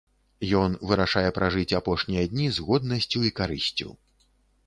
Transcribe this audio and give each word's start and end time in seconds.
Ён 0.61 0.71
вырашае 0.91 1.29
пражыць 1.37 1.75
апошнія 1.81 2.23
дні 2.33 2.47
з 2.55 2.65
годнасцю 2.69 3.19
і 3.29 3.33
карысцю. 3.41 3.87